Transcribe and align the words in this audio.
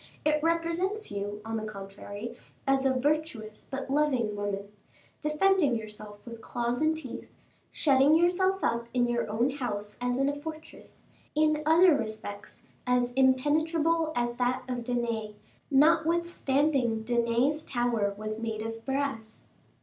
It 0.25 0.41
represents 0.41 1.11
you, 1.11 1.41
on 1.45 1.57
the 1.57 1.63
contrary, 1.63 2.35
as 2.65 2.87
a 2.87 2.97
virtuous 2.99 3.67
but 3.69 3.87
loving 3.91 4.35
woman, 4.35 4.69
defending 5.21 5.75
yourself 5.75 6.25
with 6.25 6.41
claws 6.41 6.81
and 6.81 6.97
teeth, 6.97 7.29
shutting 7.69 8.15
yourself 8.15 8.63
up 8.63 8.87
in 8.95 9.07
your 9.07 9.29
own 9.29 9.51
house 9.51 9.99
as 10.01 10.17
in 10.17 10.27
a 10.27 10.33
fortress; 10.35 11.05
in 11.35 11.61
other 11.67 11.95
respects, 11.95 12.63
as 12.87 13.13
impenetrable 13.13 14.11
as 14.15 14.33
that 14.37 14.63
of 14.67 14.83
Danae, 14.83 15.35
notwithstanding 15.69 17.03
Danae's 17.03 17.63
tower 17.63 18.11
was 18.17 18.39
made 18.41 18.63
of 18.63 18.83
brass." 18.83 19.45